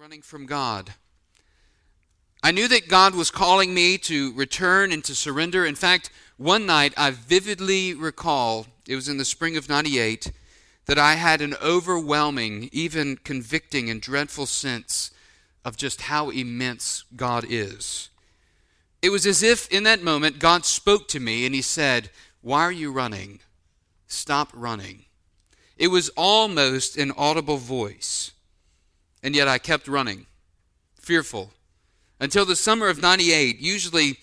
[0.00, 0.94] running from God.
[2.42, 5.66] I knew that God was calling me to return and to surrender.
[5.66, 10.32] In fact, one night I vividly recall, it was in the spring of 98,
[10.86, 15.10] that I had an overwhelming, even convicting and dreadful sense
[15.66, 18.08] of just how immense God is.
[19.02, 22.08] It was as if in that moment God spoke to me and He said,
[22.40, 23.40] Why are you running?
[24.06, 25.04] Stop running.
[25.76, 28.30] It was almost an audible voice.
[29.22, 30.26] And yet I kept running,
[30.94, 31.50] fearful.
[32.18, 34.18] Until the summer of 98, usually,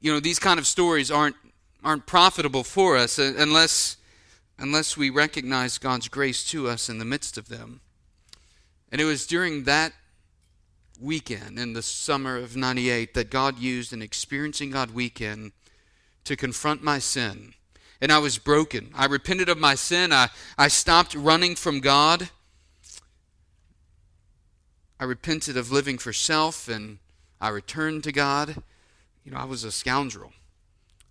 [0.00, 1.36] you know, these kind of stories aren't,
[1.82, 3.96] aren't profitable for us uh, unless,
[4.58, 7.80] unless we recognize God's grace to us in the midst of them.
[8.92, 9.92] And it was during that
[11.00, 15.52] weekend in the summer of 98 that God used an Experiencing God weekend
[16.24, 17.54] to confront my sin.
[18.00, 18.90] And I was broken.
[18.94, 20.12] I repented of my sin.
[20.12, 22.30] I, I stopped running from God.
[25.00, 26.98] I repented of living for self and
[27.40, 28.62] I returned to God.
[29.24, 30.34] You know, I was a scoundrel.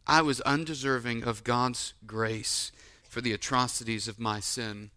[0.05, 2.71] I was undeserving of God's grace
[3.03, 4.91] for the atrocities of my sin.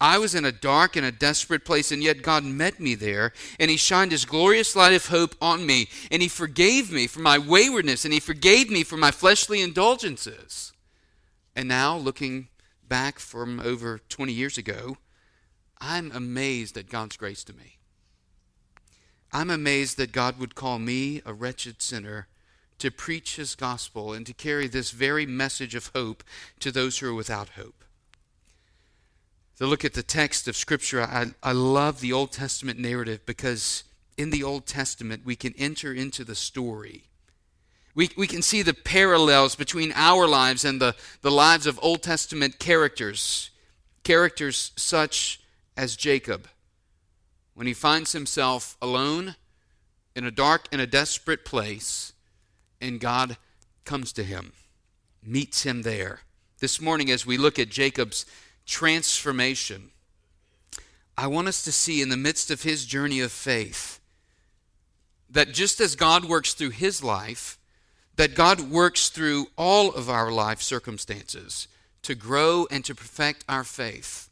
[0.00, 3.32] I was in a dark and a desperate place, and yet God met me there,
[3.58, 7.20] and He shined His glorious light of hope on me, and He forgave me for
[7.20, 10.72] my waywardness, and He forgave me for my fleshly indulgences.
[11.54, 12.48] And now, looking
[12.86, 14.98] back from over 20 years ago,
[15.80, 17.75] I'm amazed at God's grace to me.
[19.36, 22.26] I'm amazed that God would call me, a wretched sinner,
[22.78, 26.24] to preach his gospel and to carry this very message of hope
[26.60, 27.84] to those who are without hope.
[29.58, 33.84] To look at the text of Scripture, I, I love the Old Testament narrative because
[34.16, 37.02] in the Old Testament we can enter into the story.
[37.94, 42.02] We, we can see the parallels between our lives and the, the lives of Old
[42.02, 43.50] Testament characters.
[44.02, 45.42] Characters such
[45.76, 46.48] as Jacob,
[47.56, 49.34] when he finds himself alone
[50.14, 52.12] in a dark and a desperate place,
[52.82, 53.38] and God
[53.86, 54.52] comes to him,
[55.24, 56.20] meets him there.
[56.60, 58.26] This morning, as we look at Jacob's
[58.66, 59.90] transformation,
[61.16, 64.00] I want us to see in the midst of his journey of faith
[65.30, 67.58] that just as God works through his life,
[68.16, 71.68] that God works through all of our life circumstances
[72.02, 74.28] to grow and to perfect our faith.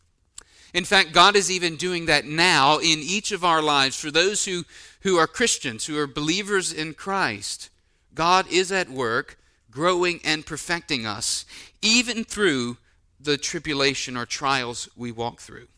[0.74, 4.44] In fact, God is even doing that now in each of our lives for those
[4.44, 4.64] who,
[5.02, 7.70] who are Christians, who are believers in Christ.
[8.12, 9.38] God is at work
[9.70, 11.46] growing and perfecting us,
[11.80, 12.76] even through
[13.20, 15.68] the tribulation or trials we walk through.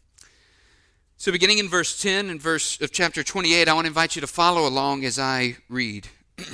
[1.19, 4.21] So, beginning in verse 10 and verse of chapter 28, I want to invite you
[4.21, 6.09] to follow along as I read.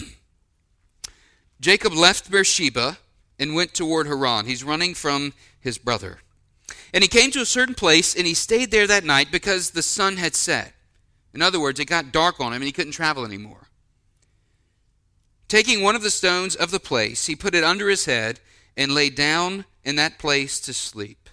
[1.60, 2.98] Jacob left Beersheba
[3.38, 4.47] and went toward Haran.
[4.47, 6.19] He's running from his brother.
[6.92, 9.82] And he came to a certain place, and he stayed there that night because the
[9.82, 10.75] sun had set.
[11.32, 13.69] In other words, it got dark on him, and he couldn't travel anymore.
[15.48, 18.41] Taking one of the stones of the place, he put it under his head
[18.76, 21.28] and lay down in that place to sleep.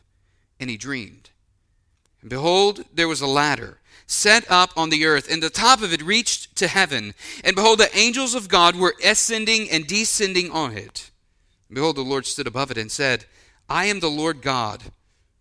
[0.59, 1.29] And he dreamed.
[2.21, 5.93] And behold, there was a ladder set up on the earth, and the top of
[5.93, 7.13] it reached to heaven.
[7.43, 11.11] And behold, the angels of God were ascending and descending on it.
[11.67, 13.25] And behold, the Lord stood above it and said,
[13.69, 14.83] I am the Lord God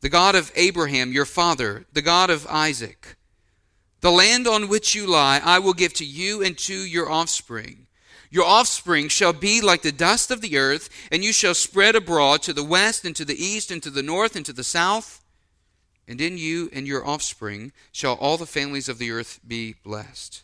[0.00, 3.16] the God of Abraham, your father, the God of Isaac.
[4.00, 7.86] The land on which you lie, I will give to you and to your offspring.
[8.30, 12.42] Your offspring shall be like the dust of the earth, and you shall spread abroad
[12.42, 15.24] to the west and to the east and to the north and to the south.
[16.06, 20.42] And in you and your offspring shall all the families of the earth be blessed.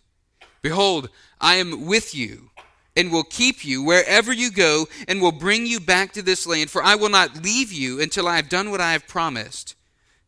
[0.63, 1.11] Behold,
[1.41, 2.51] I am with you
[2.97, 6.71] and will keep you wherever you go and will bring you back to this land,
[6.71, 9.75] for I will not leave you until I have done what I have promised.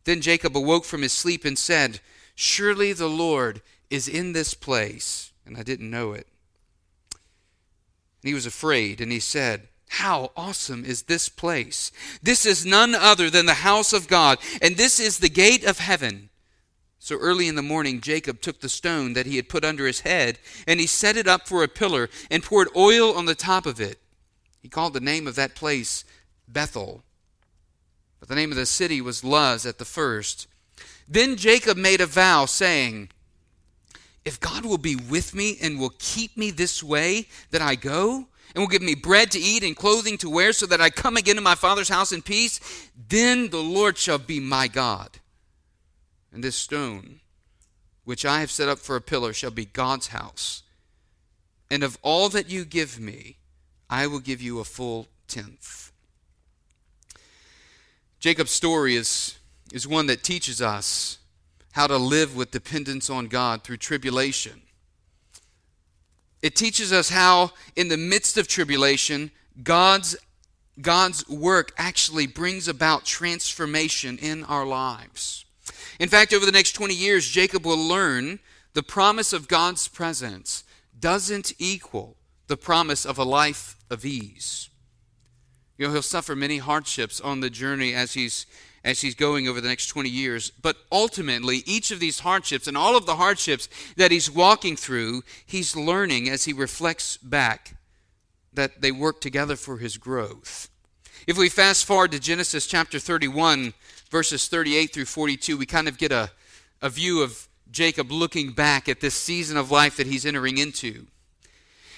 [0.03, 1.99] Then Jacob awoke from his sleep and said,
[2.35, 5.31] Surely the Lord is in this place.
[5.45, 6.27] And I didn't know it.
[8.21, 11.91] And he was afraid, and he said, How awesome is this place!
[12.21, 15.79] This is none other than the house of God, and this is the gate of
[15.79, 16.26] heaven.
[17.07, 20.01] So early in the morning, Jacob took the stone that he had put under his
[20.01, 23.65] head, and he set it up for a pillar, and poured oil on the top
[23.65, 23.97] of it.
[24.61, 26.03] He called the name of that place
[26.49, 27.03] Bethel.
[28.19, 30.47] But the name of the city was Luz at the first.
[31.07, 33.07] Then Jacob made a vow, saying,
[34.25, 38.27] If God will be with me and will keep me this way that I go,
[38.53, 41.15] and will give me bread to eat and clothing to wear, so that I come
[41.15, 42.59] again to my father's house in peace,
[43.07, 45.21] then the Lord shall be my God
[46.37, 47.19] and this stone,
[48.05, 50.61] which I have set up for a pillar, shall be God's house.
[51.71, 53.37] And of all that you give me,
[53.89, 55.91] I will give you a full tenth.
[58.19, 59.39] Jacob's story is,
[59.73, 61.17] is one that teaches us
[61.71, 64.61] how to live with dependence on God through tribulation.
[66.43, 69.31] It teaches us how, in the midst of tribulation,
[69.63, 70.15] God's,
[70.79, 75.45] God's work actually brings about transformation in our lives.
[75.99, 78.39] In fact, over the next 20 years, Jacob will learn
[78.73, 80.63] the promise of God's presence
[80.99, 84.69] doesn't equal the promise of a life of ease.
[85.77, 88.45] You know, he'll suffer many hardships on the journey as he's
[88.83, 90.49] as he's going over the next 20 years.
[90.49, 95.23] But ultimately, each of these hardships and all of the hardships that he's walking through,
[95.45, 97.75] he's learning as he reflects back
[98.53, 100.69] that they work together for his growth.
[101.27, 103.73] If we fast forward to Genesis chapter 31,
[104.07, 106.31] verses 38 through 42, we kind of get a,
[106.81, 111.07] a view of Jacob looking back at this season of life that he's entering into.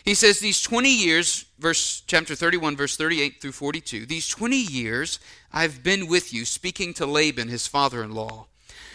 [0.04, 5.20] He says, These 20 years, verse chapter 31, verse 38 through 42, these 20 years
[5.52, 8.48] I've been with you, speaking to Laban, his father in law.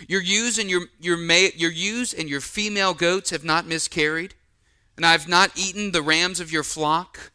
[0.08, 4.34] Your ewes and your, your, your ewes and your female goats have not miscarried,
[4.96, 7.32] and I have not eaten the rams of your flock.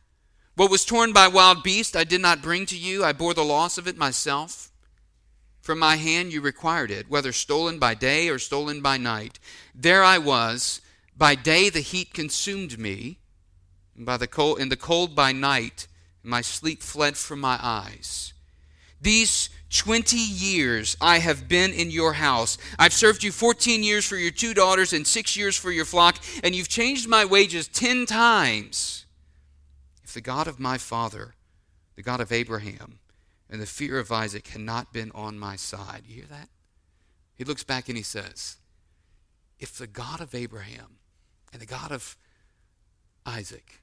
[0.55, 3.43] What was torn by wild beasts I did not bring to you, I bore the
[3.43, 4.68] loss of it myself.
[5.69, 9.37] From my hand you required it, whether stolen by day or stolen by night.
[9.75, 10.81] There I was.
[11.15, 13.19] By day the heat consumed me
[13.95, 15.85] and by the cold, in the cold by night,
[16.23, 18.33] my sleep fled from my eyes.
[18.99, 22.57] These 20 years I have been in your house.
[22.79, 26.17] I've served you 14 years for your two daughters and six years for your flock,
[26.43, 29.05] and you've changed my wages 10 times.
[30.03, 31.35] If the God of my father,
[31.95, 32.98] the God of Abraham,
[33.49, 36.49] and the fear of Isaac had not been on my side, you hear that?
[37.35, 38.57] He looks back and he says,
[39.59, 40.97] If the God of Abraham
[41.51, 42.17] and the God of
[43.25, 43.81] Isaac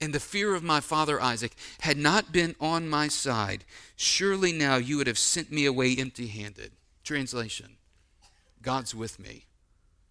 [0.00, 3.64] and the fear of my father Isaac had not been on my side,
[3.94, 6.72] surely now you would have sent me away empty handed.
[7.04, 7.76] Translation
[8.62, 9.44] God's with me.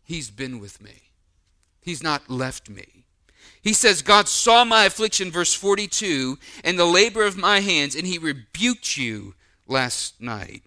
[0.03, 1.11] He's been with me.
[1.81, 3.02] He's not left me.
[3.63, 8.05] He says, God saw my affliction, verse 42, and the labor of my hands, and
[8.05, 10.63] he rebuked you last night.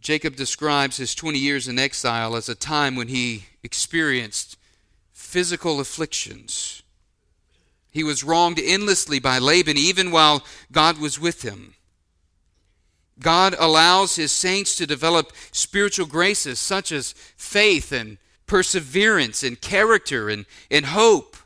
[0.00, 4.56] Jacob describes his 20 years in exile as a time when he experienced
[5.12, 6.84] physical afflictions.
[7.90, 11.74] He was wronged endlessly by Laban, even while God was with him.
[13.18, 20.28] God allows his saints to develop spiritual graces such as faith and perseverance and character
[20.28, 21.36] and, and hope,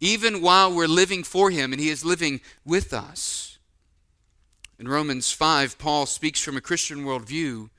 [0.00, 3.58] even while we're living for him and he is living with us.
[4.78, 7.70] In Romans 5, Paul speaks from a Christian worldview.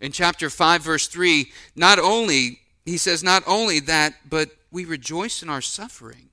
[0.00, 5.42] In chapter 5, verse 3, not only, he says, not only that, but we rejoice
[5.42, 6.28] in our suffering.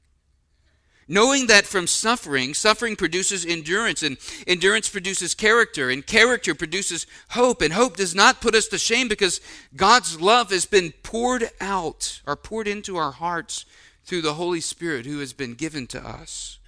[1.11, 7.61] Knowing that from suffering, suffering produces endurance, and endurance produces character, and character produces hope,
[7.61, 9.41] and hope does not put us to shame because
[9.75, 13.65] God's love has been poured out or poured into our hearts
[14.06, 16.59] through the Holy Spirit who has been given to us.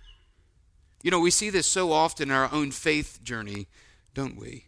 [1.04, 3.68] You know, we see this so often in our own faith journey,
[4.16, 4.66] don't we?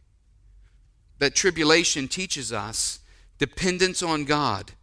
[1.18, 3.00] That tribulation teaches us
[3.40, 4.74] dependence on God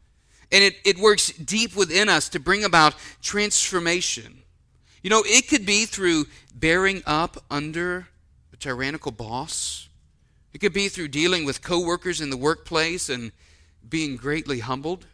[0.52, 4.43] and it, it works deep within us to bring about transformation.
[5.02, 8.08] You know, it could be through bearing up under
[8.52, 9.88] a tyrannical boss.
[10.52, 13.32] It could be through dealing with coworkers in the workplace and
[13.88, 15.06] being greatly humbled.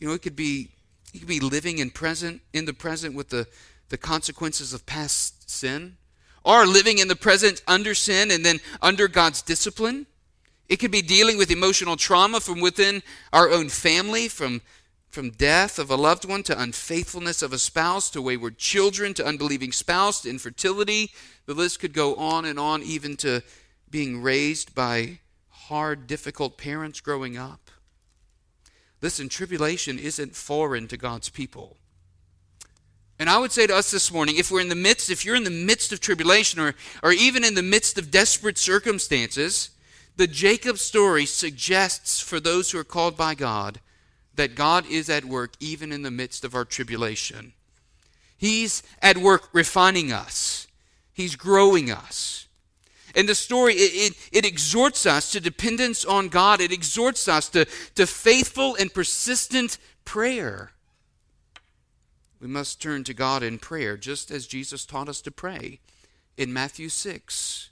[0.00, 0.70] You know, it could be
[1.14, 3.46] it could be living in present in the present with the,
[3.88, 5.96] the consequences of past sin.
[6.44, 10.06] Or living in the present under sin and then under God's discipline.
[10.68, 13.02] It could be dealing with emotional trauma from within
[13.32, 14.62] our own family, from,
[15.16, 19.24] from death of a loved one to unfaithfulness of a spouse to wayward children to
[19.24, 21.10] unbelieving spouse to infertility.
[21.46, 23.42] The list could go on and on, even to
[23.90, 27.70] being raised by hard, difficult parents growing up.
[29.00, 31.78] Listen, tribulation isn't foreign to God's people.
[33.18, 35.34] And I would say to us this morning if we're in the midst, if you're
[35.34, 39.70] in the midst of tribulation or, or even in the midst of desperate circumstances,
[40.18, 43.80] the Jacob story suggests for those who are called by God
[44.36, 47.52] that God is at work even in the midst of our tribulation.
[48.36, 50.66] He's at work refining us,
[51.12, 52.46] He's growing us.
[53.14, 56.60] And the story, it, it, it, exhorts us to dependence on God.
[56.60, 57.64] It exhorts us to,
[57.94, 60.72] to faithful and persistent prayer.
[62.38, 65.80] We must turn to God in prayer, just as Jesus taught us to pray
[66.36, 67.70] in Matthew 6.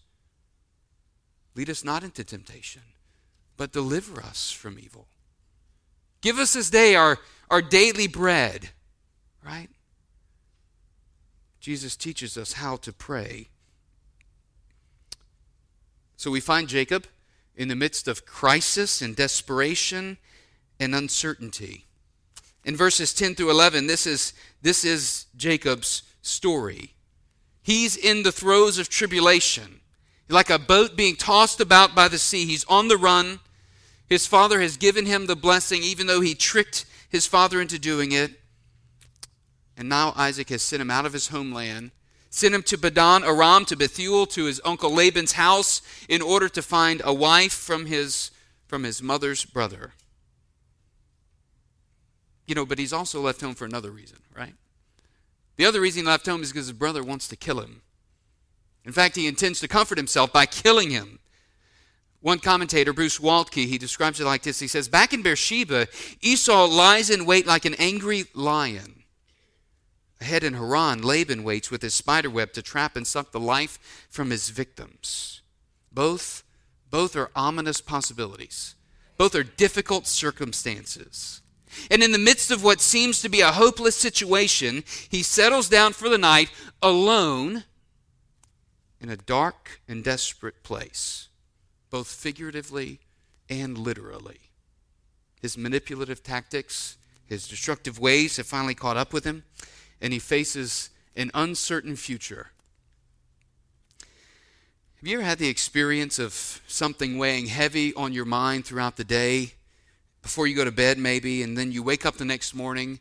[1.55, 2.83] Lead us not into temptation,
[3.59, 5.09] but deliver us from evil.
[6.25, 7.19] Give us this day our,
[7.51, 8.71] our daily bread,
[9.45, 9.69] right?
[11.61, 13.49] Jesus teaches us how to pray.
[16.17, 17.07] So we find Jacob
[17.55, 20.17] in the midst of crisis and desperation
[20.81, 21.85] and uncertainty.
[22.65, 26.95] In verses 10 through 11, this is, this is Jacob's story.
[27.63, 29.81] He's in the throes of tribulation.
[30.31, 33.41] Like a boat being tossed about by the sea, he's on the run.
[34.09, 38.13] His father has given him the blessing, even though he tricked his father into doing
[38.13, 38.33] it.
[39.77, 41.91] And now Isaac has sent him out of his homeland,
[42.31, 46.63] sent him to Padan Aram, to Bethuel, to his uncle Laban's house, in order to
[46.63, 48.31] find a wife from his,
[48.67, 49.95] from his mother's brother.
[52.47, 54.55] You know, but he's also left home for another reason, right?
[55.57, 57.83] The other reason he left home is because his brother wants to kill him.
[58.85, 61.21] In fact, he intends to comfort himself by killing him.
[62.25, 64.59] One commentator, Bruce Waltke, he describes it like this.
[64.59, 65.89] He says, Back in Beersheba,
[66.23, 69.03] Esau lies in wait like an angry lion.
[70.23, 74.07] Ahead in Haran, Laban waits with his spider web to trap and suck the life
[74.09, 75.43] from his victims.
[75.93, 76.45] Both,
[76.89, 78.75] both are ominous possibilities.
[79.19, 81.43] Both are difficult circumstances.
[81.91, 85.93] And in the midst of what seems to be a hopeless situation, he settles down
[85.93, 86.51] for the night
[86.81, 87.65] alone
[88.99, 91.29] in a dark and desperate place,
[91.95, 92.99] both figuratively
[93.49, 94.41] and literally.
[95.41, 99.45] His manipulative tactics, his destructive ways have finally caught up with him,
[100.01, 102.51] and he faces an uncertain future.
[104.97, 109.05] Have you ever had the experience of something weighing heavy on your mind throughout the
[109.05, 109.53] day?
[110.21, 112.99] before you go to bed, maybe, and then you wake up the next morning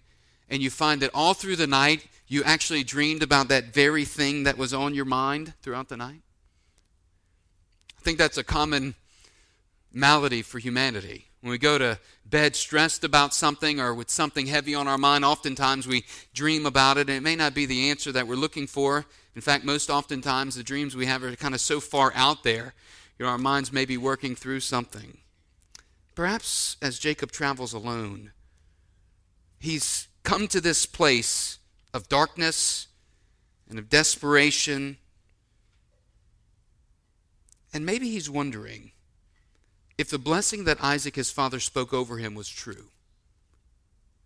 [0.50, 4.44] and you find that all through the night you actually dreamed about that very thing
[4.44, 6.22] that was on your mind throughout the night?
[8.04, 8.96] Think that's a common
[9.94, 11.26] malady for humanity.
[11.40, 15.24] When we go to bed stressed about something or with something heavy on our mind,
[15.24, 18.68] oftentimes we dream about it, and it may not be the answer that we're looking
[18.68, 19.06] for.
[19.36, 22.74] In fact, most oftentimes the dreams we have are kind of so far out there,
[23.18, 25.18] you know, our minds may be working through something.
[26.16, 28.32] Perhaps as Jacob travels alone,
[29.60, 31.58] he's come to this place
[31.94, 32.88] of darkness
[33.70, 34.98] and of desperation.
[37.74, 38.92] And maybe he's wondering
[39.98, 42.90] if the blessing that Isaac, his father, spoke over him was true.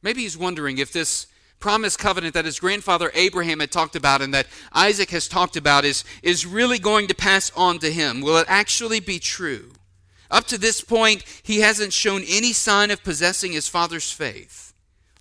[0.02, 1.28] Maybe he's wondering if this
[1.60, 5.86] promised covenant that his grandfather Abraham had talked about and that Isaac has talked about
[5.86, 8.22] is, is really going to pass on to him.
[8.22, 9.72] Will it actually be true?
[10.30, 14.74] Up to this point, he hasn't shown any sign of possessing his father's faith.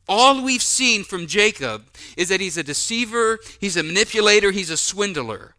[0.08, 4.76] All we've seen from Jacob is that he's a deceiver, he's a manipulator, he's a
[4.76, 5.55] swindler.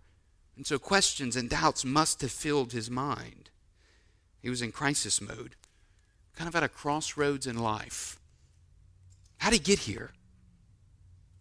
[0.58, 3.52] And so questions and doubts must have filled his mind.
[4.42, 5.56] He was in crisis mode,
[6.36, 8.20] kind of at a crossroads in life.
[9.38, 10.12] How did he get here?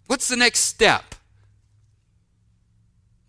[0.07, 1.15] What's the next step?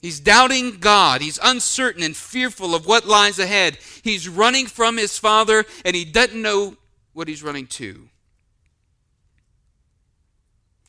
[0.01, 1.21] He's doubting God.
[1.21, 3.77] He's uncertain and fearful of what lies ahead.
[4.03, 6.75] He's running from his father and he doesn't know
[7.13, 8.09] what he's running to.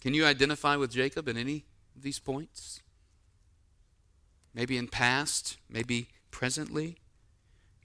[0.00, 1.64] Can you identify with Jacob in any
[1.96, 2.80] of these points?
[4.58, 6.96] Maybe in past, maybe presently.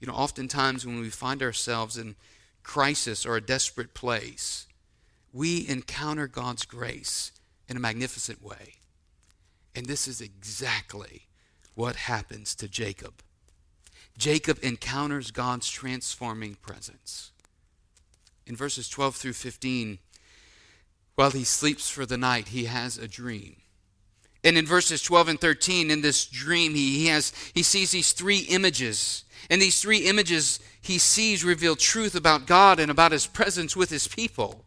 [0.00, 2.16] You know, oftentimes when we find ourselves in
[2.64, 4.66] crisis or a desperate place,
[5.32, 7.30] we encounter God's grace
[7.68, 8.74] in a magnificent way.
[9.76, 11.28] And this is exactly
[11.76, 13.22] what happens to Jacob.
[14.18, 17.30] Jacob encounters God's transforming presence.
[18.48, 20.00] In verses 12 through 15,
[21.14, 23.58] while he sleeps for the night, he has a dream.
[24.44, 28.12] And in verses 12 and 13, in this dream, he, he, has, he sees these
[28.12, 29.24] three images.
[29.50, 33.88] And these three images he sees reveal truth about God and about his presence with
[33.88, 34.64] his people.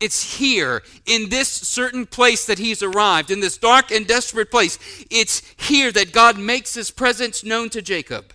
[0.00, 4.78] It's here, in this certain place that he's arrived, in this dark and desperate place.
[5.08, 8.32] It's here that God makes his presence known to Jacob.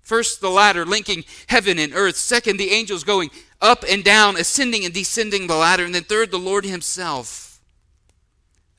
[0.00, 2.16] First, the ladder linking heaven and earth.
[2.16, 3.30] Second, the angels going
[3.60, 5.84] up and down, ascending and descending the ladder.
[5.84, 7.51] And then third, the Lord himself.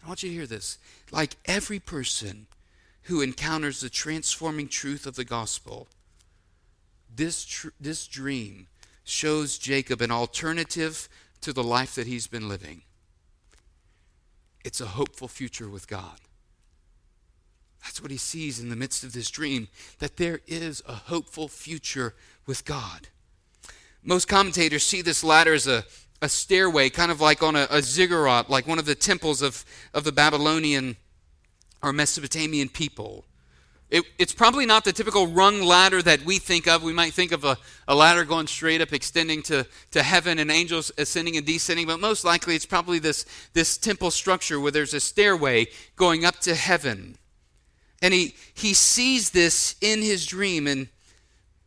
[0.03, 0.77] I want you to hear this.
[1.11, 2.47] Like every person
[3.03, 5.87] who encounters the transforming truth of the gospel,
[7.13, 8.67] this, tr- this dream
[9.03, 11.07] shows Jacob an alternative
[11.41, 12.81] to the life that he's been living.
[14.63, 16.19] It's a hopeful future with God.
[17.83, 19.67] That's what he sees in the midst of this dream,
[19.99, 23.09] that there is a hopeful future with God.
[24.01, 25.83] Most commentators see this ladder as a,
[26.23, 29.65] a stairway, kind of like on a, a ziggurat, like one of the temples of,
[29.93, 30.95] of the Babylonian
[31.81, 33.25] or Mesopotamian people.
[33.89, 36.81] It, it's probably not the typical rung ladder that we think of.
[36.81, 40.49] We might think of a, a ladder going straight up, extending to, to heaven, and
[40.49, 44.95] angels ascending and descending, but most likely it's probably this, this temple structure where there's
[44.95, 47.17] a stairway going up to heaven.
[48.01, 50.87] And he, he sees this in his dream, and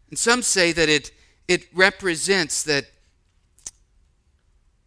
[0.08, 1.12] And some say that it,
[1.46, 2.84] it represents that,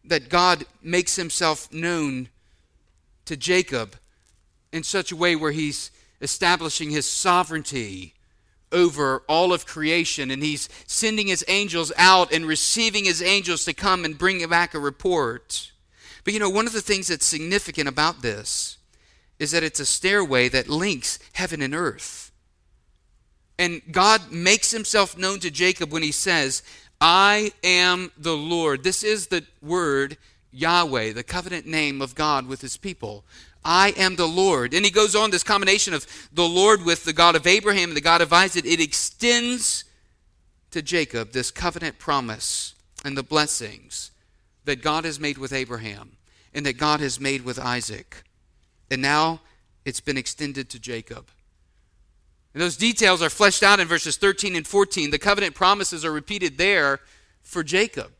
[0.09, 2.29] that God makes himself known
[3.25, 3.95] to Jacob
[4.71, 8.13] in such a way where he's establishing his sovereignty
[8.71, 13.73] over all of creation and he's sending his angels out and receiving his angels to
[13.73, 15.71] come and bring back a report.
[16.23, 18.77] But you know, one of the things that's significant about this
[19.39, 22.31] is that it's a stairway that links heaven and earth.
[23.57, 26.61] And God makes himself known to Jacob when he says,
[27.01, 28.83] I am the Lord.
[28.83, 30.17] This is the word
[30.51, 33.23] Yahweh, the covenant name of God with his people.
[33.63, 34.73] I am the Lord.
[34.73, 37.97] And he goes on this combination of the Lord with the God of Abraham and
[37.97, 38.65] the God of Isaac.
[38.65, 39.85] It extends
[40.71, 44.11] to Jacob this covenant promise and the blessings
[44.65, 46.17] that God has made with Abraham
[46.53, 48.23] and that God has made with Isaac.
[48.91, 49.41] And now
[49.85, 51.29] it's been extended to Jacob.
[52.53, 55.11] And those details are fleshed out in verses 13 and 14.
[55.11, 56.99] The covenant promises are repeated there
[57.41, 58.11] for Jacob.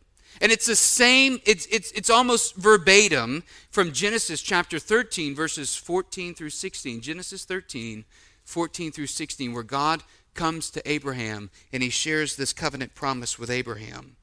[0.41, 6.33] And it's the same, it's, it's, it's almost verbatim from Genesis chapter 13, verses 14
[6.35, 7.01] through 16.
[7.01, 8.05] Genesis 13,
[8.45, 10.03] 14 through 16, where God
[10.35, 14.15] comes to Abraham and he shares this covenant promise with Abraham.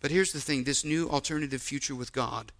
[0.00, 2.52] But here's the thing this new alternative future with God.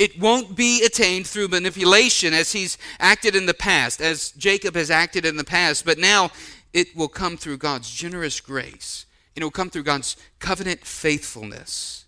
[0.00, 4.90] It won't be attained through manipulation as he's acted in the past, as Jacob has
[4.90, 6.30] acted in the past, but now
[6.72, 9.06] it will come through God's generous grace
[9.40, 12.04] it will come through God's covenant faithfulness.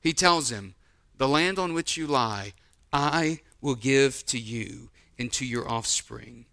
[0.00, 0.74] He tells him,
[1.18, 2.54] The land on which you lie,
[2.92, 6.46] I will give to you and to your offspring.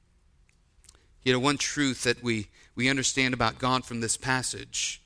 [1.23, 5.01] You know, one truth that we, we understand about God from this passage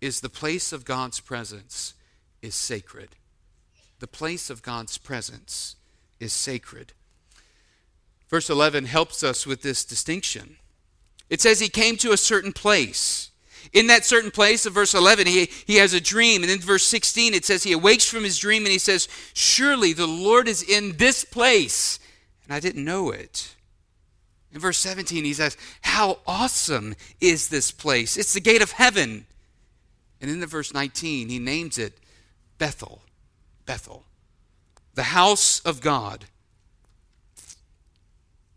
[0.00, 1.94] is the place of God's presence
[2.42, 3.10] is sacred.
[4.04, 5.76] The place of God's presence
[6.20, 6.92] is sacred.
[8.28, 10.56] Verse 11 helps us with this distinction.
[11.30, 13.30] It says he came to a certain place.
[13.72, 16.42] In that certain place of verse 11, he, he has a dream.
[16.42, 19.94] And in verse 16, it says he awakes from his dream and he says, Surely
[19.94, 21.98] the Lord is in this place.
[22.44, 23.54] And I didn't know it.
[24.52, 28.18] In verse 17, he says, How awesome is this place?
[28.18, 29.24] It's the gate of heaven.
[30.20, 31.98] And in the verse 19, he names it
[32.58, 33.00] Bethel.
[33.66, 34.04] Bethel.
[34.94, 36.26] The house of God.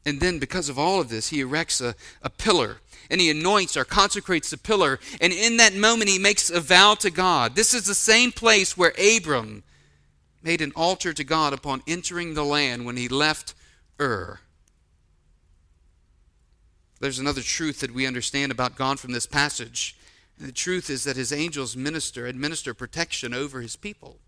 [0.06, 2.78] And then, because of all of this, he erects a, a pillar
[3.10, 5.00] and he anoints or consecrates the pillar.
[5.20, 7.56] And in that moment, he makes a vow to God.
[7.56, 9.63] This is the same place where Abram
[10.43, 13.54] made an altar to God upon entering the land when he left
[14.00, 14.39] Ur.
[17.00, 19.96] There's another truth that we understand about God from this passage.
[20.39, 24.20] And the truth is that his angels minister, administer protection over his people.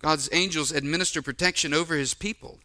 [0.00, 2.58] God's angels administer protection over his people.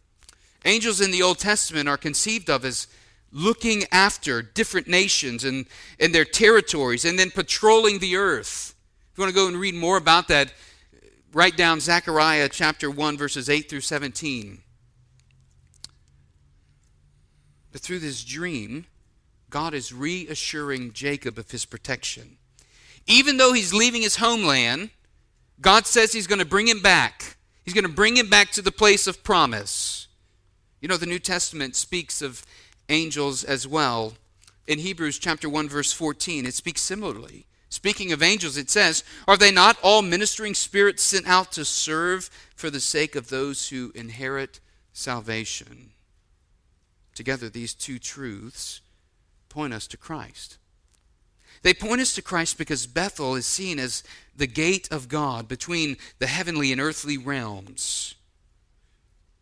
[0.64, 2.88] Angels in the Old Testament are conceived of as
[3.30, 5.66] looking after different nations and,
[6.00, 8.74] and their territories and then patrolling the earth.
[9.12, 10.52] If you want to go and read more about that,
[11.32, 14.62] write down Zechariah chapter 1, verses 8 through 17.
[17.72, 18.86] But through this dream,
[19.50, 22.38] God is reassuring Jacob of his protection.
[23.06, 24.90] Even though he's leaving his homeland,
[25.60, 27.36] God says he's going to bring him back.
[27.64, 30.08] He's going to bring him back to the place of promise.
[30.80, 32.44] You know, the New Testament speaks of
[32.88, 34.14] angels as well.
[34.66, 37.46] In Hebrews chapter 1 verse 14, it speaks similarly.
[37.68, 42.30] Speaking of angels, it says, Are they not all ministering spirits sent out to serve
[42.54, 44.60] for the sake of those who inherit
[44.92, 45.90] salvation?
[47.14, 48.80] Together, these two truths
[49.48, 50.58] point us to Christ.
[51.66, 54.04] They point us to Christ because Bethel is seen as
[54.36, 58.14] the gate of God between the heavenly and earthly realms.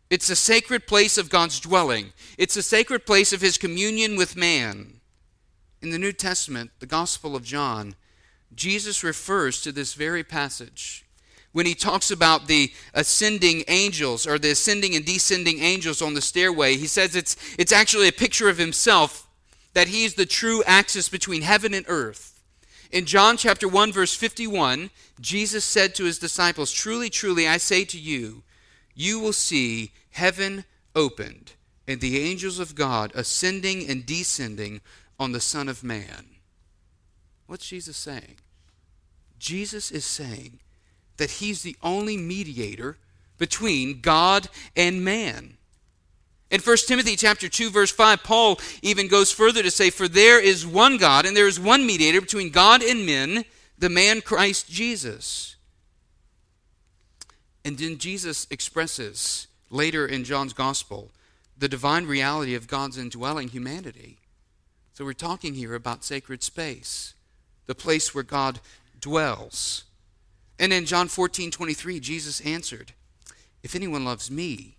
[0.09, 4.35] It's a sacred place of God's dwelling, it's a sacred place of his communion with
[4.35, 5.01] man.
[5.83, 7.93] In the New Testament, the Gospel of John,
[8.55, 11.05] Jesus refers to this very passage
[11.51, 16.21] when he talks about the ascending angels or the ascending and descending angels on the
[16.21, 16.75] stairway.
[16.75, 19.24] He says it's, it's actually a picture of himself
[19.75, 22.41] that he's the true axis between heaven and earth.
[22.91, 24.89] In John chapter 1 verse 51,
[25.21, 28.41] Jesus said to his disciples, "Truly, truly I say to you,
[28.95, 31.51] you will see heaven opened
[31.87, 34.81] and the angels of God ascending and descending
[35.19, 36.25] on the Son of Man.
[37.47, 38.37] What's Jesus saying?
[39.37, 40.59] Jesus is saying
[41.17, 42.97] that he's the only mediator
[43.37, 45.57] between God and man.
[46.51, 50.39] In 1 Timothy chapter 2 verse 5 Paul even goes further to say for there
[50.39, 53.45] is one God and there is one mediator between God and men
[53.77, 55.55] the man Christ Jesus.
[57.63, 61.11] And then Jesus expresses later in John's gospel
[61.57, 64.17] the divine reality of God's indwelling humanity.
[64.93, 67.15] So we're talking here about sacred space,
[67.65, 68.59] the place where God
[68.99, 69.85] dwells.
[70.59, 72.93] And in John 14 23, Jesus answered,
[73.63, 74.77] If anyone loves me,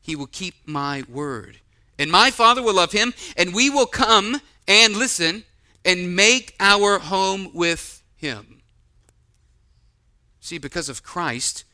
[0.00, 1.58] he will keep my word.
[1.98, 5.44] And my Father will love him, and we will come and listen
[5.84, 8.62] and make our home with him.
[10.40, 11.64] See, because of Christ,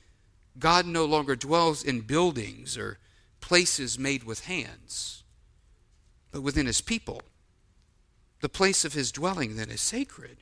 [0.58, 2.98] God no longer dwells in buildings or
[3.40, 5.22] places made with hands,
[6.32, 7.22] but within his people.
[8.40, 10.38] The place of his dwelling then is sacred.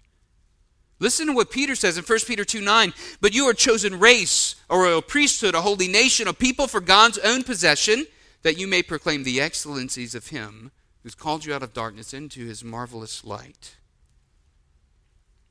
[1.01, 2.93] Listen to what Peter says in 1 Peter 2 9.
[3.21, 6.81] But you are a chosen race, a royal priesthood, a holy nation, a people for
[6.81, 8.07] God's own possession,
[8.43, 10.71] that you may proclaim the excellencies of him
[11.03, 13.77] who's called you out of darkness into his marvelous light.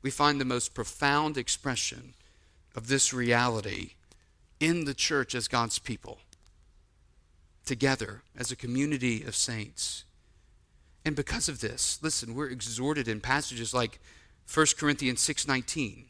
[0.02, 2.14] We find the most profound expression
[2.74, 3.92] of this reality
[4.60, 6.18] in the church as God's people,
[7.64, 10.04] together as a community of saints.
[11.04, 14.00] And because of this, listen, we're exhorted in passages like
[14.46, 16.08] 1 Corinthians 6:19,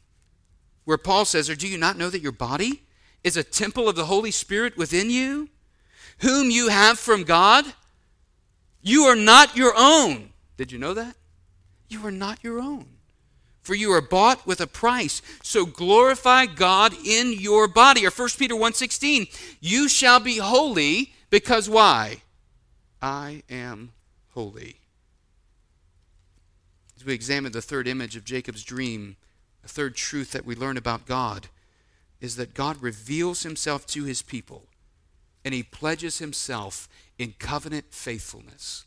[0.83, 2.83] where Paul says, "Or do you not know that your body
[3.23, 5.49] is a temple of the Holy Spirit within you,
[6.19, 7.73] whom you have from God?
[8.81, 11.17] You are not your own." Did you know that?
[11.89, 12.97] You are not your own.
[13.63, 15.23] For you are bought with a price.
[15.41, 18.05] So glorify God in your body.
[18.05, 19.27] Or 1 Peter 1:16,
[19.59, 22.21] "You shall be holy because why?
[23.01, 23.93] I am
[24.29, 24.84] holy."
[27.05, 29.17] We examine the third image of Jacob's dream,
[29.63, 31.47] a third truth that we learn about God
[32.21, 34.67] is that God reveals himself to his people
[35.43, 36.89] and he pledges himself
[37.19, 38.85] in covenant faithfulness.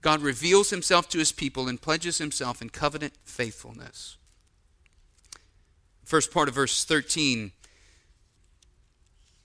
[0.00, 4.16] God reveals himself to his people and pledges himself in covenant faithfulness.
[6.04, 7.52] First part of verse 13,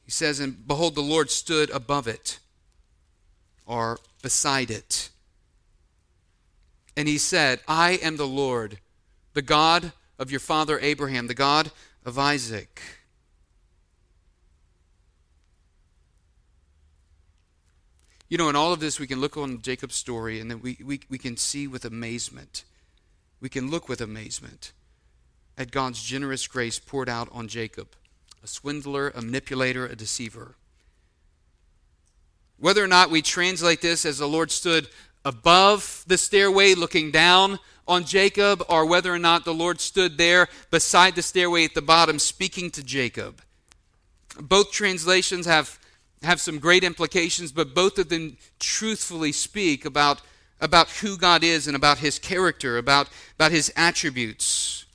[0.03, 2.39] he says, And behold, the Lord stood above it,
[3.65, 5.09] or beside it
[6.97, 8.79] and he said, I am the Lord,
[9.33, 11.69] the God of your father Abraham, the God
[12.03, 12.81] of Isaac.
[18.27, 20.79] You know, in all of this, we can look on Jacob's story and then we,
[20.83, 22.63] we, we can see with amazement.
[23.39, 24.73] We can look with amazement
[25.55, 27.89] at God's generous grace poured out on Jacob,
[28.43, 30.55] a swindler, a manipulator, a deceiver.
[32.57, 34.89] Whether or not we translate this as the Lord stood
[35.25, 40.47] above the stairway looking down on Jacob, or whether or not the Lord stood there
[40.71, 43.41] beside the stairway at the bottom speaking to Jacob.
[44.39, 45.79] Both translations have,
[46.21, 50.21] have some great implications, but both of them truthfully speak about,
[50.59, 54.85] about who God is and about his character, about, about his attributes.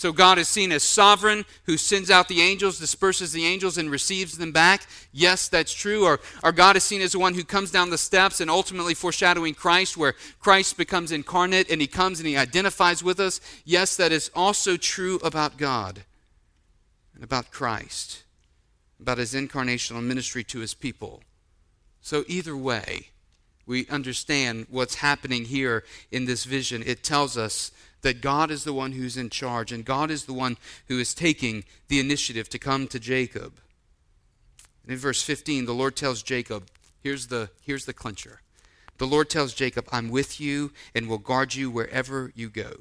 [0.00, 3.90] So God is seen as sovereign, who sends out the angels, disperses the angels, and
[3.90, 4.86] receives them back.
[5.12, 6.06] Yes, that's true.
[6.06, 8.94] Or, or God is seen as the one who comes down the steps and ultimately
[8.94, 13.42] foreshadowing Christ, where Christ becomes incarnate and he comes and he identifies with us.
[13.66, 16.04] Yes, that is also true about God
[17.14, 18.22] and about Christ,
[18.98, 21.20] about his incarnational ministry to his people.
[22.00, 23.08] So, either way,
[23.66, 26.82] we understand what's happening here in this vision.
[26.86, 27.70] It tells us
[28.02, 30.56] that God is the one who's in charge and God is the one
[30.88, 33.54] who is taking the initiative to come to Jacob.
[34.82, 36.68] And in verse 15, the Lord tells Jacob,
[37.02, 38.40] here's the, here's the clincher.
[38.98, 42.72] The Lord tells Jacob, I'm with you and will guard you wherever you go.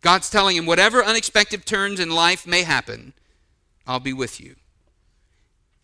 [0.00, 3.12] God's telling him, whatever unexpected turns in life may happen,
[3.86, 4.56] I'll be with you.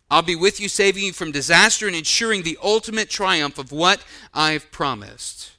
[0.09, 4.03] I'll be with you, saving you from disaster and ensuring the ultimate triumph of what
[4.33, 5.51] I've promised.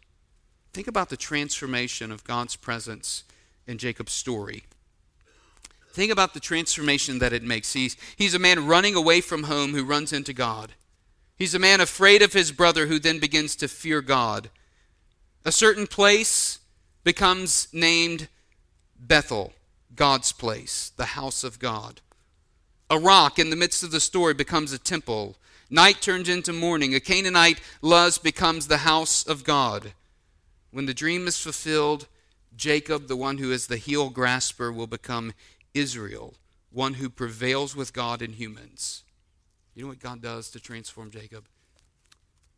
[0.79, 3.25] Think about the transformation of God's presence
[3.67, 4.62] in Jacob's story.
[5.91, 7.73] Think about the transformation that it makes.
[7.73, 10.75] He's, he's a man running away from home who runs into God.
[11.37, 14.51] He's a man afraid of his brother who then begins to fear God.
[15.45, 16.61] A certain place
[17.03, 18.29] becomes named
[18.97, 19.55] Bethel,
[19.97, 22.01] God's place, the house of God.
[22.88, 25.38] A rock in the midst of the story becomes a temple.
[25.71, 26.95] Night turns into morning.
[26.95, 29.93] A Canaanite Luz becomes the house of God.
[30.70, 32.09] When the dream is fulfilled,
[32.57, 35.33] Jacob, the one who is the heel grasper, will become
[35.74, 36.35] Israel,
[36.70, 39.04] one who prevails with God and humans.
[39.74, 41.46] You know what God does to transform Jacob?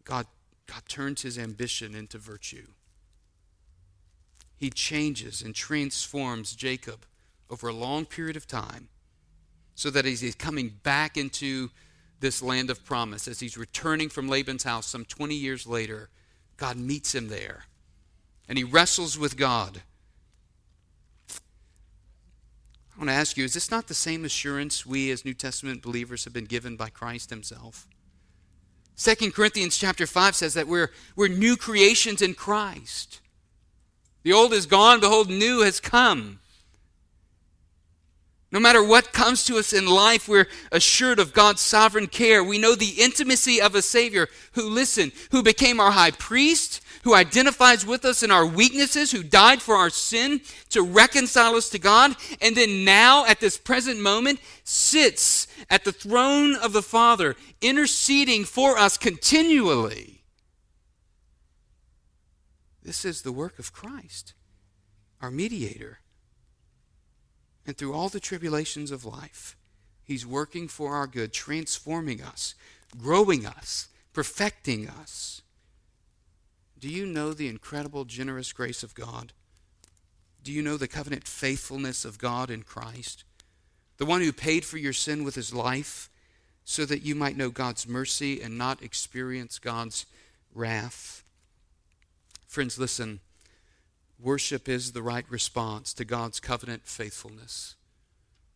[0.04, 0.26] God,
[0.66, 2.66] God turns his ambition into virtue.
[4.56, 7.04] He changes and transforms Jacob
[7.48, 8.88] over a long period of time
[9.74, 11.70] so that as he's coming back into
[12.20, 16.10] this land of promise, as he's returning from Laban's house some 20 years later,
[16.56, 17.64] God meets him there
[18.50, 19.80] and he wrestles with God.
[21.30, 25.82] I want to ask you is this not the same assurance we as New Testament
[25.82, 27.86] believers have been given by Christ himself?
[28.96, 33.20] 2 Corinthians chapter 5 says that we're, we're new creations in Christ.
[34.24, 36.40] The old is gone, behold, new has come.
[38.50, 42.42] No matter what comes to us in life, we're assured of God's sovereign care.
[42.42, 47.14] We know the intimacy of a Savior who, listen, who became our high priest, who
[47.14, 51.78] identifies with us in our weaknesses, who died for our sin to reconcile us to
[51.78, 57.36] God, and then now, at this present moment, sits at the throne of the Father,
[57.60, 60.22] interceding for us continually.
[62.82, 64.34] This is the work of Christ,
[65.20, 66.00] our mediator.
[67.66, 69.56] And through all the tribulations of life,
[70.02, 72.54] He's working for our good, transforming us,
[72.98, 75.42] growing us, perfecting us.
[76.80, 79.32] Do you know the incredible, generous grace of God?
[80.42, 83.24] Do you know the covenant faithfulness of God in Christ?
[83.98, 86.08] The one who paid for your sin with his life
[86.64, 90.06] so that you might know God's mercy and not experience God's
[90.54, 91.22] wrath.
[92.46, 93.20] Friends, listen.
[94.18, 97.74] Worship is the right response to God's covenant faithfulness.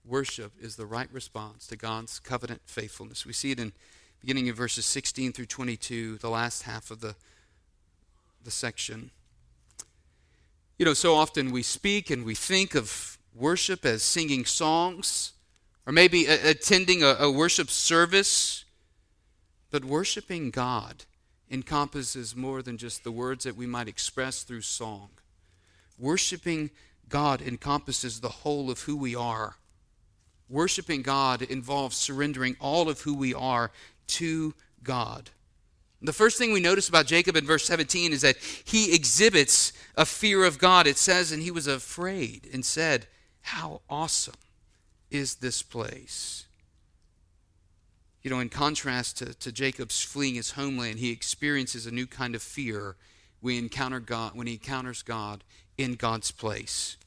[0.05, 3.25] Worship is the right response to God's covenant faithfulness.
[3.25, 3.73] We see it in
[4.21, 7.15] beginning in verses 16 through 22, the last half of the,
[8.45, 9.11] the section.
[10.79, 15.33] You know, so often we speak and we think of worship as singing songs
[15.87, 18.65] or maybe a- attending a, a worship service,
[19.71, 21.05] but worshiping God
[21.51, 25.11] encompasses more than just the words that we might express through song.
[25.99, 26.71] Worshiping
[27.09, 29.57] God encompasses the whole of who we are.
[30.49, 33.71] Worshiping God involves surrendering all of who we are
[34.09, 35.31] to God.
[36.05, 40.05] The first thing we notice about Jacob in verse 17 is that he exhibits a
[40.05, 40.87] fear of God.
[40.87, 43.07] It says, and he was afraid and said,
[43.41, 44.35] How awesome
[45.11, 46.45] is this place?
[48.23, 52.35] You know, in contrast to, to Jacob's fleeing his homeland, he experiences a new kind
[52.35, 52.97] of fear
[53.41, 55.43] when, encounter God, when he encounters God
[55.79, 56.99] in God's place.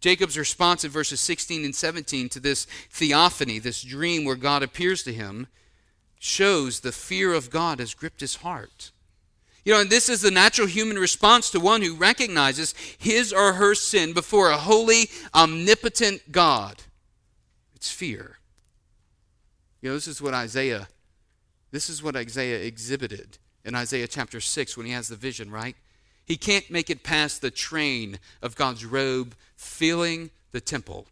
[0.00, 5.02] Jacob's response in verses 16 and 17 to this theophany, this dream where God appears
[5.04, 5.48] to him,
[6.18, 8.90] shows the fear of God has gripped his heart.
[9.64, 13.54] You know, and this is the natural human response to one who recognizes his or
[13.54, 16.82] her sin before a holy, omnipotent God.
[17.74, 18.38] It's fear.
[19.82, 20.88] You know, this is what Isaiah
[21.70, 25.76] this is what Isaiah exhibited in Isaiah chapter 6 when he has the vision, right?
[26.24, 31.06] He can't make it past the train of God's robe filling the temple.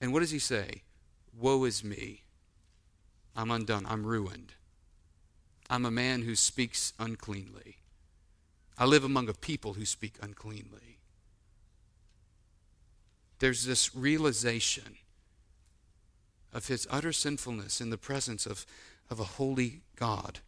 [0.00, 0.82] And what does he say?
[1.38, 2.22] Woe is me.
[3.36, 3.86] I'm undone.
[3.88, 4.54] I'm ruined.
[5.68, 7.76] I'm a man who speaks uncleanly.
[8.78, 10.98] I live among a people who speak uncleanly.
[13.38, 14.96] There's this realization
[16.52, 18.64] of his utter sinfulness in the presence of,
[19.10, 20.40] of a holy God.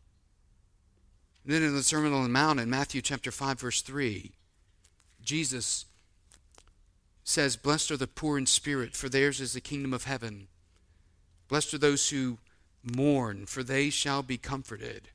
[1.44, 4.33] And then in the Sermon on the Mount in Matthew chapter 5, verse 3,
[5.22, 5.85] Jesus
[7.24, 10.48] says, Blessed are the poor in spirit, for theirs is the kingdom of heaven.
[11.48, 12.38] Blessed are those who
[12.83, 15.09] mourn, for they shall be comforted.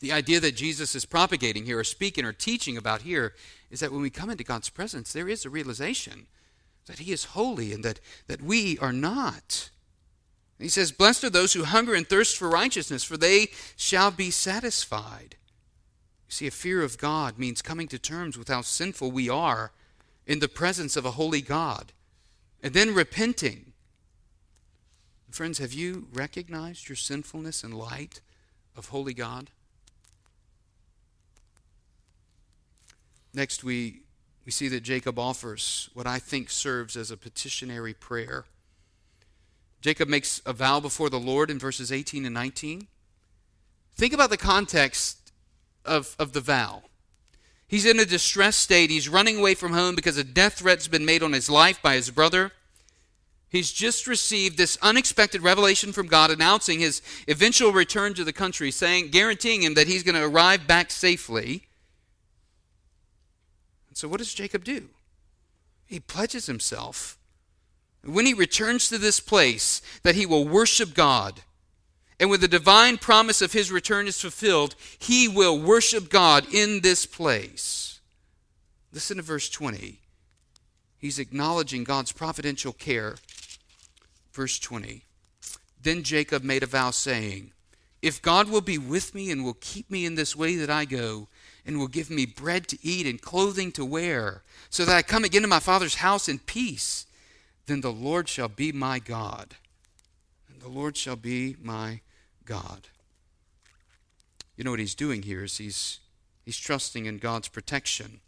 [0.00, 3.34] The idea that Jesus is propagating here, or speaking, or teaching about here,
[3.70, 6.26] is that when we come into God's presence, there is a realization
[6.86, 9.70] that He is holy and that, that we are not.
[10.58, 14.30] He says, Blessed are those who hunger and thirst for righteousness, for they shall be
[14.30, 15.36] satisfied.
[16.28, 19.72] You see, a fear of God means coming to terms with how sinful we are
[20.26, 21.92] in the presence of a holy God,
[22.62, 23.65] and then repenting.
[25.36, 28.22] Friends, have you recognized your sinfulness in light
[28.74, 29.50] of holy God?
[33.34, 34.00] Next, we,
[34.46, 38.46] we see that Jacob offers what I think serves as a petitionary prayer.
[39.82, 42.86] Jacob makes a vow before the Lord in verses 18 and 19.
[43.94, 45.32] Think about the context
[45.84, 46.84] of, of the vow.
[47.68, 48.88] He's in a distressed state.
[48.88, 51.96] He's running away from home because a death threat's been made on his life by
[51.96, 52.52] his brother.
[53.48, 58.70] He's just received this unexpected revelation from God announcing his eventual return to the country,
[58.70, 61.66] saying, guaranteeing him that he's going to arrive back safely.
[63.88, 64.88] And so, what does Jacob do?
[65.86, 67.18] He pledges himself
[68.06, 71.40] when he returns to this place, that he will worship God.
[72.18, 76.80] And when the divine promise of his return is fulfilled, he will worship God in
[76.80, 78.00] this place.
[78.92, 80.00] Listen to verse 20.
[80.98, 83.16] He's acknowledging God's providential care.
[84.36, 85.02] Verse 20.
[85.82, 87.52] Then Jacob made a vow, saying,
[88.02, 90.84] If God will be with me and will keep me in this way that I
[90.84, 91.28] go,
[91.64, 95.24] and will give me bread to eat and clothing to wear, so that I come
[95.24, 97.06] again to my father's house in peace,
[97.64, 99.56] then the Lord shall be my God.
[100.52, 102.00] And the Lord shall be my
[102.44, 102.88] God.
[104.54, 106.00] You know what he's doing here is he's,
[106.44, 108.20] he's trusting in God's protection,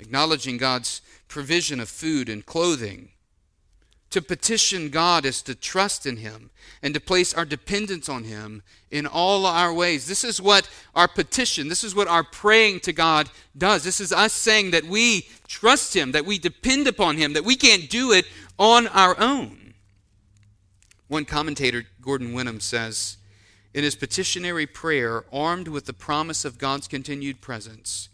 [0.00, 3.10] acknowledging God's provision of food and clothing.
[4.12, 6.50] To petition God is to trust in Him
[6.82, 10.06] and to place our dependence on Him in all our ways.
[10.06, 13.84] This is what our petition, this is what our praying to God does.
[13.84, 17.56] This is us saying that we trust Him, that we depend upon Him, that we
[17.56, 18.26] can't do it
[18.58, 19.72] on our own.
[21.08, 23.16] One commentator, Gordon Wenham, says
[23.72, 28.10] in his petitionary prayer, armed with the promise of God's continued presence,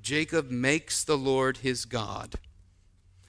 [0.00, 2.36] Jacob makes the Lord his God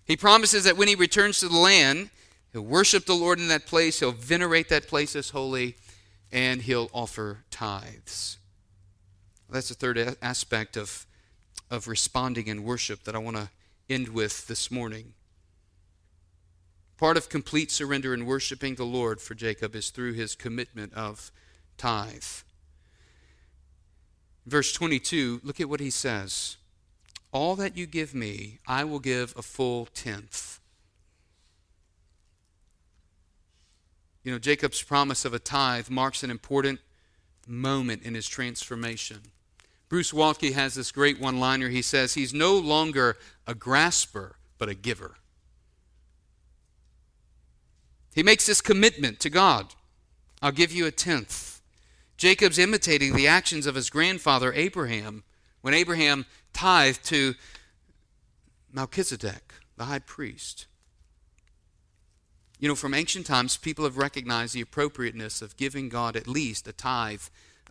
[0.10, 2.10] he promises that when he returns to the land,
[2.52, 5.76] he'll worship the Lord in that place, he'll venerate that place as holy,
[6.32, 8.40] and he'll offer tithes.
[9.52, 11.06] That's the third aspect of,
[11.70, 13.50] of responding in worship that I want to
[13.88, 15.14] end with this morning.
[16.98, 21.32] Part of complete surrender in worshiping the Lord for Jacob is through his commitment of
[21.78, 22.24] tithe.
[24.48, 26.58] Verse 22, look at what he says.
[27.32, 30.60] All that you give me, I will give a full tenth.
[34.24, 36.80] You know, Jacob's promise of a tithe marks an important
[37.48, 39.20] moment in his transformation.
[39.88, 41.70] Bruce Waltke has this great one liner.
[41.70, 45.16] He says, He's no longer a grasper, but a giver.
[48.14, 49.74] He makes this commitment to God
[50.42, 51.62] I'll give you a tenth.
[52.18, 55.24] Jacob's imitating the actions of his grandfather Abraham
[55.62, 56.26] when Abraham
[56.60, 57.36] tithe to
[58.74, 60.66] Melchizedek, the high priest.
[62.60, 66.68] You know, from ancient times, people have recognized the appropriateness of giving God at least
[66.68, 67.22] a tithe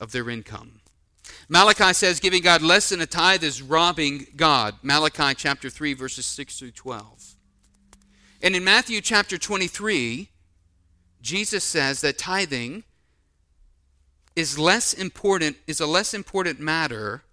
[0.01, 0.81] of their income.
[1.51, 4.77] Malachi says giving God less than a tithe is robbing God.
[4.83, 7.35] Malachi chapter 3, verses 6 through 12.
[8.41, 10.31] And in Matthew chapter 23,
[11.21, 12.85] Jesus says that tithing
[14.35, 17.25] is less important, is a less important matter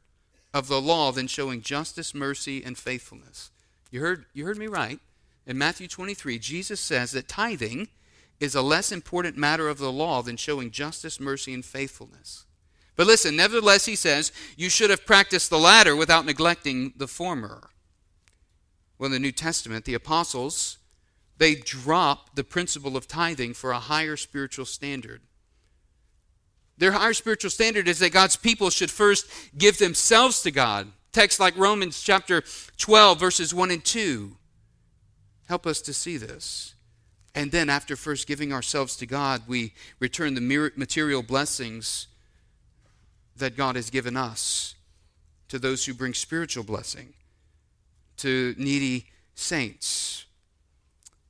[0.55, 3.51] of the law than showing justice, mercy, and faithfulness.
[3.91, 5.01] You heard, you heard me right.
[5.45, 7.89] In Matthew 23, Jesus says that tithing
[8.39, 12.45] is a less important matter of the law than showing justice, mercy, and faithfulness.
[12.95, 17.71] But listen, nevertheless, he says, you should have practiced the latter without neglecting the former.
[18.97, 20.77] Well, in the New Testament, the apostles,
[21.37, 25.19] they drop the principle of tithing for a higher spiritual standard.
[26.77, 30.87] Their higher spiritual standard is that God's people should first give themselves to God.
[31.11, 32.43] Texts like Romans chapter
[32.77, 34.35] 12, verses 1 and 2
[35.47, 36.73] help us to see this.
[37.33, 42.07] And then, after first giving ourselves to God, we return the material blessings
[43.35, 44.75] that God has given us
[45.49, 47.13] to those who bring spiritual blessing,
[48.17, 50.25] to needy saints.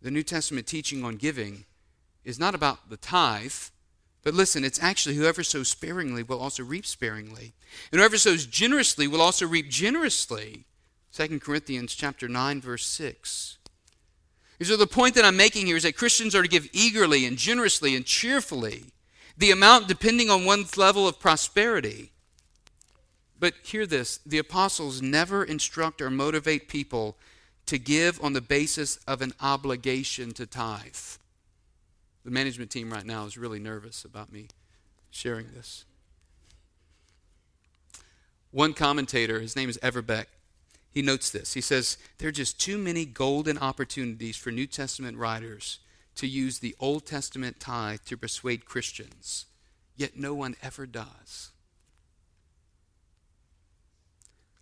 [0.02, 1.66] The New Testament teaching on giving
[2.24, 3.52] is not about the tithe
[4.26, 7.54] but listen, it's actually whoever sows sparingly will also reap sparingly.
[7.92, 10.66] And whoever sows generously will also reap generously.
[11.14, 13.60] 2 Corinthians chapter 9 verse 6.
[14.58, 17.28] And so the point that I'm making here is that Christians are to give eagerly
[17.28, 18.86] and generously and cheerfully,
[19.38, 22.12] the amount depending on one's level of prosperity.
[23.40, 27.16] But hear this the apostles never instruct or motivate people
[27.68, 30.96] to give on the basis of an obligation to tithe.
[32.26, 34.48] The management team right now is really nervous about me
[35.12, 35.86] sharing this.
[38.50, 40.26] One commentator, his name is Averbeck,
[40.90, 41.54] he notes this.
[41.54, 45.80] He says, There are just too many golden opportunities for New Testament writers
[46.16, 49.46] to use the Old Testament tithe to persuade Christians,
[49.96, 51.52] yet no one ever does.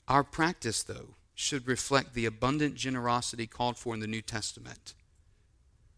[0.07, 4.95] Our practice, though, should reflect the abundant generosity called for in the New Testament.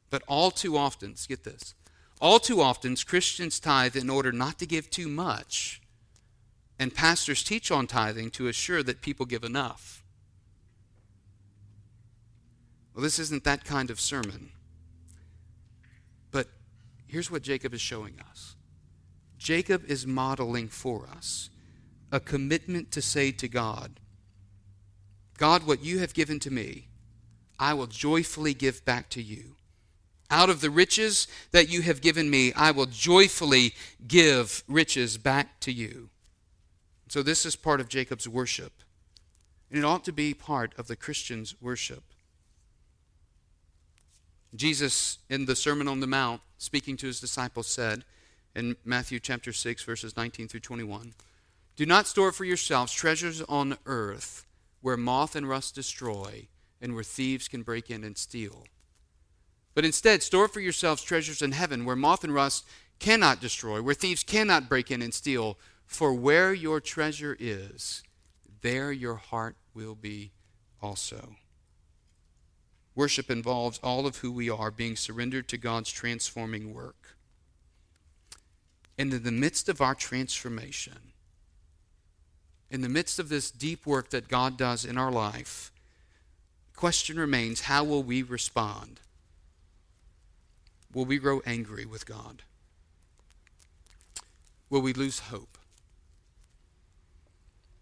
[0.09, 1.73] But all too often, get this,
[2.21, 5.81] all too often Christians tithe in order not to give too much,
[6.79, 10.03] and pastors teach on tithing to assure that people give enough.
[12.93, 14.51] Well, this isn't that kind of sermon.
[16.31, 16.47] But
[17.07, 18.55] here's what Jacob is showing us
[19.37, 21.49] Jacob is modeling for us
[22.11, 23.99] a commitment to say to God,
[25.37, 26.87] God, what you have given to me,
[27.60, 29.54] I will joyfully give back to you.
[30.32, 33.73] Out of the riches that you have given me, I will joyfully
[34.08, 36.10] give riches back to you.
[37.08, 38.73] So, this is part of Jacob's worship.
[39.69, 42.04] And it ought to be part of the Christian's worship.
[44.56, 48.06] Jesus, in the Sermon on the Mount, speaking to his disciples, said
[48.56, 51.13] in Matthew chapter 6, verses 19 through 21
[51.76, 54.46] Do not store for yourselves treasures on earth
[54.82, 56.48] where moth and rust destroy
[56.82, 58.63] and where thieves can break in and steal
[59.76, 62.65] but instead, store for yourselves treasures in heaven where moth and rust
[62.98, 65.60] cannot destroy, where thieves cannot break in and steal.
[65.86, 68.02] For where your treasure is,
[68.62, 70.32] there your heart will be
[70.82, 71.36] also.
[72.96, 77.17] Worship involves all of who we are being surrendered to God's transforming work.
[78.98, 81.12] And in the midst of our transformation,
[82.71, 85.71] in the midst of this deep work that God does in our life,
[86.71, 89.02] the question remains how will we respond?
[90.96, 92.43] Will we grow angry with God?
[94.69, 95.58] Will we lose hope?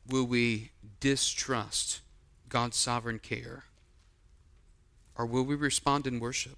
[0.10, 2.02] Will we distrust
[2.50, 3.66] God's sovereign care?
[5.16, 6.58] Or will we respond in worship?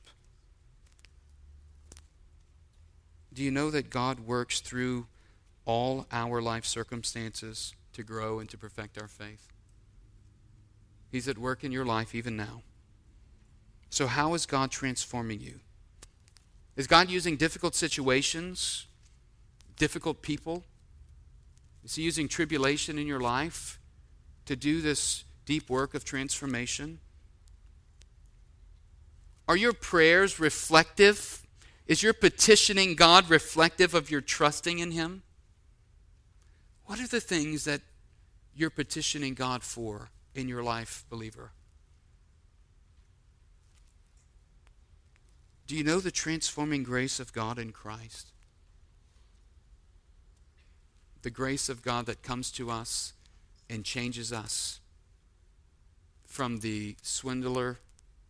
[3.33, 5.07] Do you know that God works through
[5.65, 9.49] all our life circumstances to grow and to perfect our faith?
[11.11, 12.61] He's at work in your life even now.
[13.89, 15.59] So, how is God transforming you?
[16.75, 18.87] Is God using difficult situations,
[19.77, 20.63] difficult people?
[21.83, 23.79] Is He using tribulation in your life
[24.45, 26.99] to do this deep work of transformation?
[29.47, 31.43] Are your prayers reflective?
[31.87, 35.21] Is your petitioning God reflective of your trusting in Him?
[36.85, 37.81] What are the things that
[38.55, 41.51] you're petitioning God for in your life, believer?
[45.67, 48.27] Do you know the transforming grace of God in Christ?
[51.23, 53.13] The grace of God that comes to us
[53.67, 54.79] and changes us
[56.23, 57.79] from the swindler,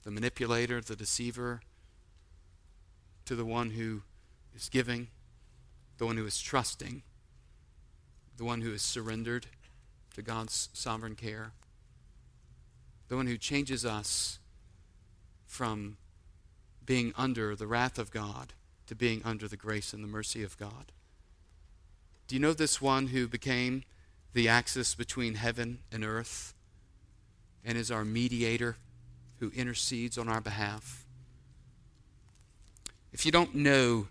[0.04, 1.62] the manipulator, the deceiver,
[3.26, 4.04] to the one who
[4.56, 5.08] is giving,
[5.98, 7.02] the one who is trusting,
[8.38, 9.48] the one who is surrendered
[10.14, 11.52] to God's sovereign care,
[13.10, 14.40] the one who changes us
[15.46, 15.98] from
[16.86, 18.54] being under the wrath of God
[18.88, 20.92] to being under the grace and the mercy of God.
[22.28, 23.84] Do you know this one who became
[24.34, 26.54] the axis between heaven and earth
[27.64, 28.78] and is our mediator
[29.40, 31.06] who intercedes on our behalf?
[33.12, 34.08] If you don't know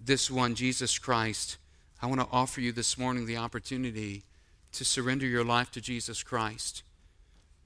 [0.00, 1.58] this one, Jesus Christ,
[2.00, 4.22] I want to offer you this morning the opportunity
[4.72, 6.82] to surrender your life to Jesus Christ.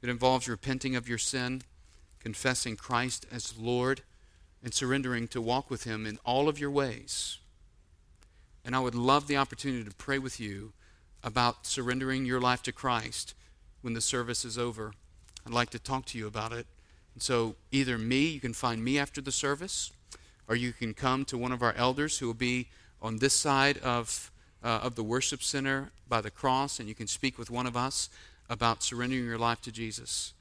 [0.00, 1.62] It involves repenting of your sin,
[2.20, 4.02] confessing Christ as Lord
[4.62, 7.38] and surrendering to walk with Him in all of your ways.
[8.64, 10.72] And I would love the opportunity to pray with you
[11.22, 13.34] about surrendering your life to Christ
[13.82, 14.92] when the service is over.
[15.46, 16.66] I'd like to talk to you about it.
[17.14, 19.92] And so, either me, you can find me after the service,
[20.46, 22.68] or you can come to one of our elders who will be
[23.00, 24.30] on this side of,
[24.62, 27.76] uh, of the worship center by the cross, and you can speak with one of
[27.76, 28.09] us
[28.48, 30.32] about surrendering your life to Jesus.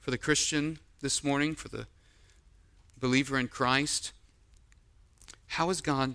[0.00, 1.86] For the Christian this morning, for the
[3.02, 4.12] believer in Christ,
[5.48, 6.14] how is God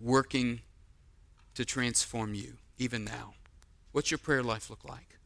[0.00, 0.60] working
[1.56, 3.34] to transform you even now?
[3.90, 5.18] What's your prayer life look like?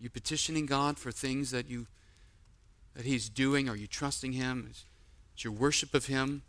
[0.00, 1.88] You petitioning God for things that you
[2.94, 3.68] that He's doing?
[3.68, 4.68] Are you trusting Him?
[4.70, 4.84] Is,
[5.36, 6.42] is your worship of Him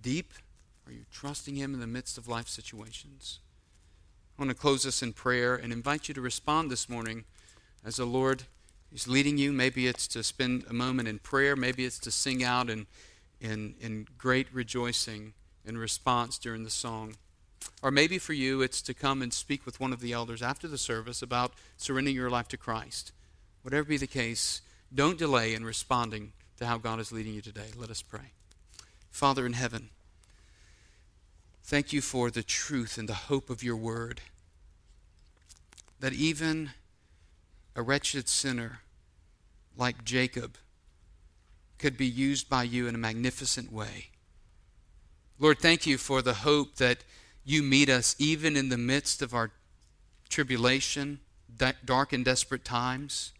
[0.00, 0.32] deep?
[0.86, 3.40] Are you trusting Him in the midst of life situations?
[4.38, 7.24] I want to close this in prayer and invite you to respond this morning
[7.84, 8.44] as the Lord
[8.90, 9.52] He's leading you.
[9.52, 11.54] Maybe it's to spend a moment in prayer.
[11.54, 12.86] Maybe it's to sing out in,
[13.40, 15.32] in, in great rejoicing
[15.64, 17.14] in response during the song.
[17.82, 20.66] Or maybe for you, it's to come and speak with one of the elders after
[20.66, 23.12] the service about surrendering your life to Christ.
[23.62, 24.60] Whatever be the case,
[24.94, 27.68] don't delay in responding to how God is leading you today.
[27.76, 28.32] Let us pray.
[29.10, 29.90] Father in heaven,
[31.62, 34.20] thank you for the truth and the hope of your word.
[36.00, 36.70] That even
[37.74, 38.80] a wretched sinner
[39.76, 40.56] like Jacob
[41.78, 44.08] could be used by you in a magnificent way.
[45.38, 46.98] Lord, thank you for the hope that
[47.44, 49.50] you meet us even in the midst of our
[50.28, 51.20] tribulation,
[51.84, 53.32] dark and desperate times.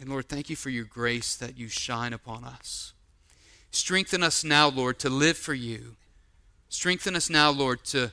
[0.00, 2.94] And Lord, thank you for your grace that you shine upon us.
[3.70, 5.96] Strengthen us now, Lord, to live for you.
[6.70, 8.12] Strengthen us now, Lord, to,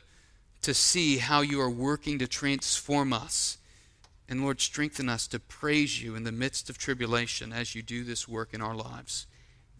[0.61, 3.57] to see how you are working to transform us
[4.29, 8.03] and Lord, strengthen us to praise you in the midst of tribulation as you do
[8.03, 9.27] this work in our lives.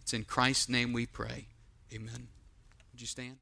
[0.02, 1.48] It's in Christ's name we pray.
[1.94, 2.28] Amen.
[2.92, 3.38] Would you stand?